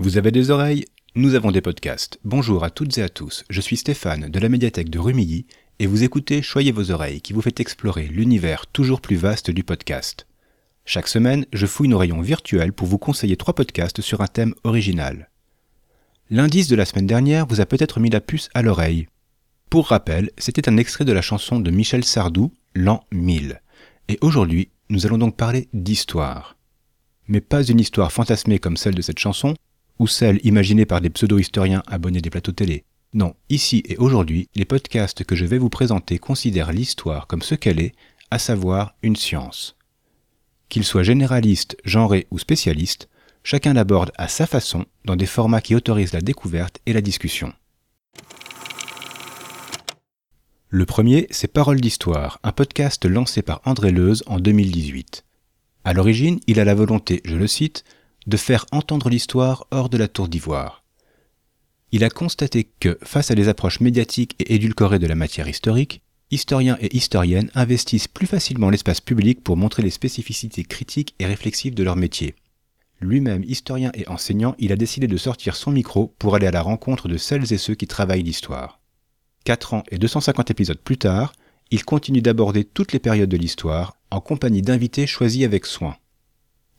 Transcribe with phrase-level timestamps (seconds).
[0.00, 0.84] Vous avez des oreilles
[1.16, 2.20] Nous avons des podcasts.
[2.22, 5.46] Bonjour à toutes et à tous, je suis Stéphane de la médiathèque de Rumilly
[5.80, 9.64] et vous écoutez Choyez vos oreilles qui vous fait explorer l'univers toujours plus vaste du
[9.64, 10.28] podcast.
[10.84, 14.54] Chaque semaine, je fouille nos rayons virtuels pour vous conseiller trois podcasts sur un thème
[14.62, 15.30] original.
[16.30, 19.08] L'indice de la semaine dernière vous a peut-être mis la puce à l'oreille.
[19.68, 23.60] Pour rappel, c'était un extrait de la chanson de Michel Sardou, L'an 1000.
[24.06, 26.56] Et aujourd'hui, nous allons donc parler d'histoire.
[27.26, 29.54] Mais pas une histoire fantasmée comme celle de cette chanson,
[29.98, 32.84] ou celle imaginée par des pseudo-historiens abonnés des plateaux télé.
[33.14, 37.54] Non, ici et aujourd'hui, les podcasts que je vais vous présenter considèrent l'histoire comme ce
[37.54, 37.94] qu'elle est,
[38.30, 39.76] à savoir une science.
[40.68, 43.08] Qu'ils soient généralistes, genrés ou spécialistes,
[43.42, 47.52] chacun l'aborde à sa façon dans des formats qui autorisent la découverte et la discussion.
[50.68, 55.24] Le premier, c'est Parole d'Histoire, un podcast lancé par André Leuze en 2018.
[55.84, 57.84] À l'origine, il a la volonté, je le cite,
[58.28, 60.84] de faire entendre l'histoire hors de la tour d'ivoire.
[61.92, 66.02] Il a constaté que, face à des approches médiatiques et édulcorées de la matière historique,
[66.30, 71.74] historiens et historiennes investissent plus facilement l'espace public pour montrer les spécificités critiques et réflexives
[71.74, 72.34] de leur métier.
[73.00, 76.60] Lui-même historien et enseignant, il a décidé de sortir son micro pour aller à la
[76.60, 78.78] rencontre de celles et ceux qui travaillent l'histoire.
[79.44, 81.32] Quatre ans et 250 épisodes plus tard,
[81.70, 85.96] il continue d'aborder toutes les périodes de l'histoire en compagnie d'invités choisis avec soin.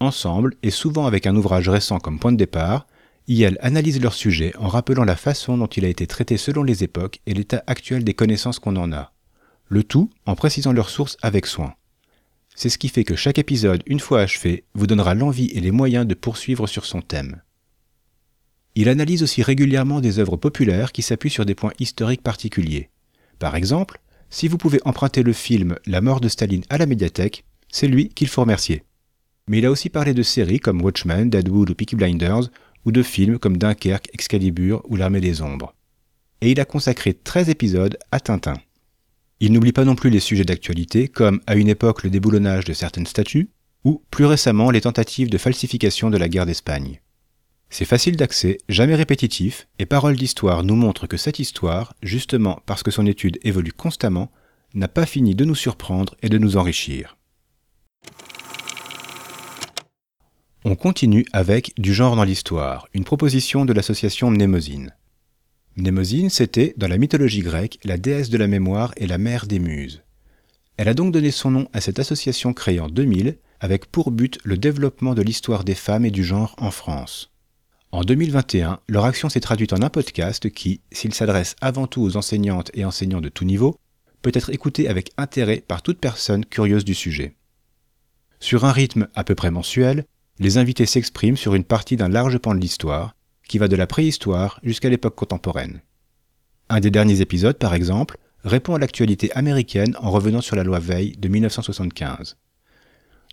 [0.00, 2.86] Ensemble, et souvent avec un ouvrage récent comme point de départ,
[3.26, 6.84] IL analyse leur sujet en rappelant la façon dont il a été traité selon les
[6.84, 9.12] époques et l'état actuel des connaissances qu'on en a.
[9.66, 11.74] Le tout en précisant leurs sources avec soin.
[12.54, 15.70] C'est ce qui fait que chaque épisode, une fois achevé, vous donnera l'envie et les
[15.70, 17.42] moyens de poursuivre sur son thème.
[18.74, 22.90] Il analyse aussi régulièrement des œuvres populaires qui s'appuient sur des points historiques particuliers.
[23.38, 27.44] Par exemple, si vous pouvez emprunter le film La mort de Staline à la médiathèque,
[27.70, 28.84] c'est lui qu'il faut remercier
[29.48, 32.50] mais il a aussi parlé de séries comme Watchmen, Deadwood ou Peaky Blinders,
[32.84, 35.74] ou de films comme Dunkerque, Excalibur ou L'Armée des Ombres.
[36.40, 38.54] Et il a consacré 13 épisodes à Tintin.
[39.40, 42.72] Il n'oublie pas non plus les sujets d'actualité, comme à une époque le déboulonnage de
[42.72, 43.50] certaines statues,
[43.84, 47.00] ou plus récemment les tentatives de falsification de la guerre d'Espagne.
[47.70, 52.82] C'est facile d'accès, jamais répétitif, et Parole d'Histoire nous montre que cette histoire, justement parce
[52.82, 54.32] que son étude évolue constamment,
[54.74, 57.16] n'a pas fini de nous surprendre et de nous enrichir.
[60.64, 64.92] On continue avec Du genre dans l'histoire, une proposition de l'association Mnémosine.
[65.76, 69.60] Mnémosine, c'était, dans la mythologie grecque, la déesse de la mémoire et la mère des
[69.60, 70.02] muses.
[70.76, 74.40] Elle a donc donné son nom à cette association créée en 2000, avec pour but
[74.42, 77.30] le développement de l'histoire des femmes et du genre en France.
[77.92, 82.16] En 2021, leur action s'est traduite en un podcast qui, s'il s'adresse avant tout aux
[82.16, 83.78] enseignantes et enseignants de tout niveau,
[84.22, 87.36] peut être écouté avec intérêt par toute personne curieuse du sujet.
[88.40, 90.04] Sur un rythme à peu près mensuel,
[90.38, 93.14] les invités s'expriment sur une partie d'un large pan de l'histoire,
[93.48, 95.80] qui va de la préhistoire jusqu'à l'époque contemporaine.
[96.68, 100.78] Un des derniers épisodes, par exemple, répond à l'actualité américaine en revenant sur la loi
[100.78, 102.36] Veil de 1975.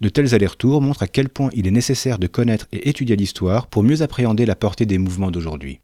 [0.00, 3.66] De tels allers-retours montrent à quel point il est nécessaire de connaître et étudier l'histoire
[3.66, 5.80] pour mieux appréhender la portée des mouvements d'aujourd'hui.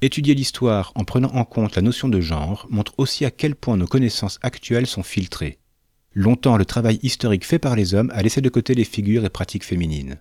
[0.00, 3.76] Étudier l'histoire en prenant en compte la notion de genre montre aussi à quel point
[3.76, 5.58] nos connaissances actuelles sont filtrées,
[6.14, 9.30] Longtemps, le travail historique fait par les hommes a laissé de côté les figures et
[9.30, 10.20] pratiques féminines.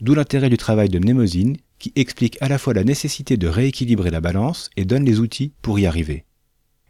[0.00, 4.10] D'où l'intérêt du travail de Mnémosine, qui explique à la fois la nécessité de rééquilibrer
[4.10, 6.24] la balance et donne les outils pour y arriver.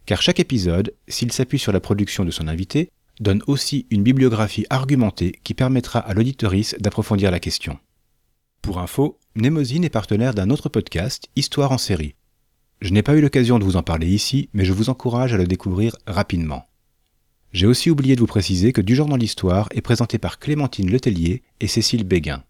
[0.06, 2.90] Car chaque épisode, s'il s'appuie sur la production de son invité,
[3.20, 7.78] donne aussi une bibliographie argumentée qui permettra à l'auditorice d'approfondir la question.
[8.62, 12.14] Pour info, Mnémosine est partenaire d'un autre podcast, Histoire en série.
[12.80, 15.36] Je n'ai pas eu l'occasion de vous en parler ici, mais je vous encourage à
[15.36, 16.67] le découvrir rapidement.
[17.52, 20.90] J'ai aussi oublié de vous préciser que Du genre dans l'histoire est présenté par Clémentine
[20.90, 22.44] Letellier et Cécile Béguin.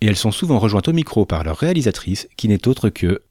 [0.00, 3.22] Et elles sont souvent rejointes au micro par leur réalisatrice qui n'est autre que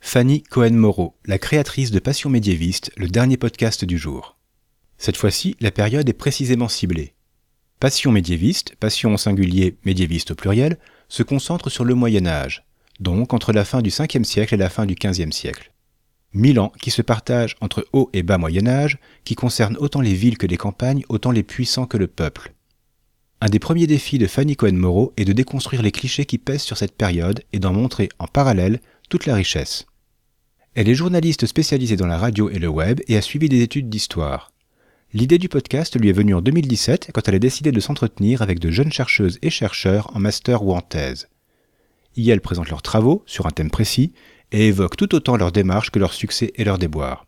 [0.00, 4.36] Fanny Cohen-Moreau, la créatrice de Passion médiéviste, le dernier podcast du jour.
[4.96, 7.14] Cette fois-ci, la période est précisément ciblée.
[7.80, 10.78] Passion médiéviste, passion au singulier, médiéviste au pluriel,
[11.08, 12.64] se concentre sur le Moyen Âge,
[13.00, 15.73] donc entre la fin du 5e siècle et la fin du 15e siècle.
[16.34, 20.38] Milan qui se partage entre haut et bas Moyen Âge, qui concerne autant les villes
[20.38, 22.52] que les campagnes, autant les puissants que le peuple.
[23.40, 26.76] Un des premiers défis de Fanny Cohen-Moreau est de déconstruire les clichés qui pèsent sur
[26.76, 29.86] cette période et d'en montrer en parallèle toute la richesse.
[30.74, 33.88] Elle est journaliste spécialisée dans la radio et le web et a suivi des études
[33.88, 34.50] d'histoire.
[35.12, 38.58] L'idée du podcast lui est venue en 2017 quand elle a décidé de s'entretenir avec
[38.58, 41.28] de jeunes chercheuses et chercheurs en master ou en thèse.
[42.16, 44.12] Y elles présentent leurs travaux sur un thème précis
[44.54, 47.26] et évoquent tout autant leur démarche que leur succès et leur déboire.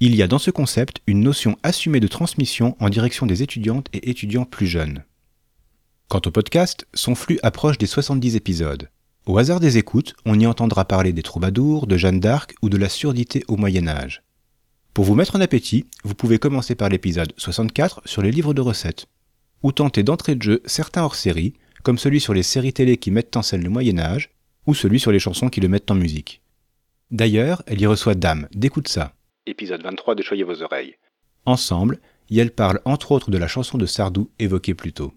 [0.00, 3.88] Il y a dans ce concept une notion assumée de transmission en direction des étudiantes
[3.92, 5.04] et étudiants plus jeunes.
[6.08, 8.88] Quant au podcast, son flux approche des 70 épisodes.
[9.26, 12.78] Au hasard des écoutes, on y entendra parler des troubadours, de Jeanne d'Arc ou de
[12.78, 14.22] la surdité au Moyen Âge.
[14.94, 18.62] Pour vous mettre en appétit, vous pouvez commencer par l'épisode 64 sur les livres de
[18.62, 19.06] recettes,
[19.62, 21.52] ou tenter d'entrée de jeu certains hors-série,
[21.82, 24.30] comme celui sur les séries télé qui mettent en scène le Moyen Âge,
[24.66, 26.42] ou celui sur les chansons qui le mettent en musique.
[27.10, 29.14] D'ailleurs, elle y reçoit Dame, d'écoute ça.
[29.46, 30.96] Épisode 23 de Choyez vos oreilles.
[31.44, 35.12] Ensemble, y elle parle entre autres de la chanson de Sardou évoquée plus tôt.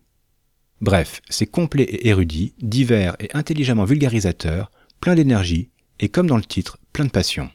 [0.81, 5.69] Bref, c'est complet et érudit, divers et intelligemment vulgarisateur, plein d'énergie,
[5.99, 7.49] et comme dans le titre, plein de passion.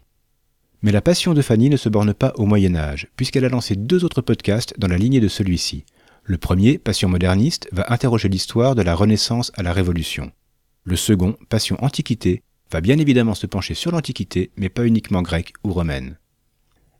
[0.82, 3.76] Mais la passion de Fanny ne se borne pas au Moyen Âge, puisqu'elle a lancé
[3.76, 5.84] deux autres podcasts dans la lignée de celui-ci.
[6.24, 10.32] Le premier, Passion moderniste, va interroger l'histoire de la Renaissance à la Révolution.
[10.86, 15.54] Le second, Passion antiquité, va bien évidemment se pencher sur l'Antiquité, mais pas uniquement grecque
[15.64, 16.18] ou romaine.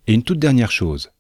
[0.06, 1.10] Et une toute dernière chose.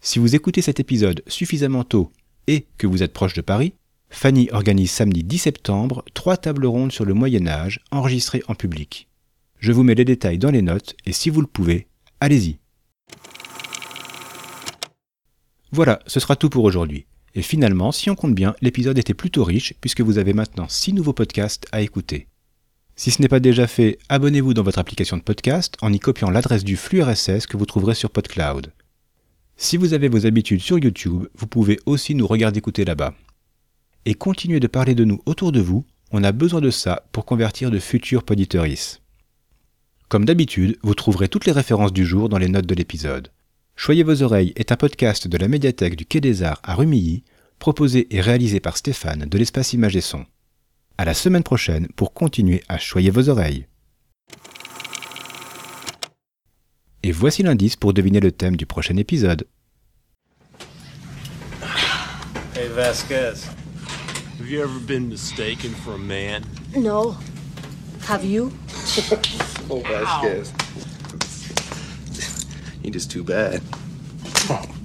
[0.00, 2.12] Si vous écoutez cet épisode suffisamment tôt
[2.46, 3.74] et que vous êtes proche de Paris,
[4.08, 9.08] Fanny organise samedi 10 septembre trois tables rondes sur le Moyen Âge enregistrées en public.
[9.58, 11.88] Je vous mets les détails dans les notes et si vous le pouvez,
[12.20, 12.58] allez-y.
[15.72, 17.06] Voilà, ce sera tout pour aujourd'hui.
[17.34, 20.92] Et finalement, si on compte bien, l'épisode était plutôt riche puisque vous avez maintenant 6
[20.92, 22.28] nouveaux podcasts à écouter.
[22.94, 26.30] Si ce n'est pas déjà fait, abonnez-vous dans votre application de podcast en y copiant
[26.30, 28.72] l'adresse du flux RSS que vous trouverez sur PodCloud.
[29.56, 33.14] Si vous avez vos habitudes sur YouTube, vous pouvez aussi nous regarder écouter là-bas.
[34.04, 37.24] Et continuez de parler de nous autour de vous, on a besoin de ça pour
[37.24, 39.00] convertir de futurs poditeuristes.
[40.08, 43.30] Comme d'habitude, vous trouverez toutes les références du jour dans les notes de l'épisode.
[43.84, 47.24] Choyez vos oreilles est un podcast de la médiathèque du Quai des Arts à Rumilly,
[47.58, 50.24] proposé et réalisé par Stéphane de l'espace Image et Son.
[50.98, 53.66] À la semaine prochaine pour continuer à choyer vos oreilles.
[57.02, 59.48] Et voici l'indice pour deviner le thème du prochain épisode.
[62.54, 63.48] Hey Vasquez,
[64.38, 66.44] have you ever been mistaken for a man?
[66.76, 67.16] No.
[68.08, 68.52] Have you?
[69.70, 70.52] Oh, Vasquez.
[72.82, 73.62] You're just too bad.
[74.50, 74.81] Oh.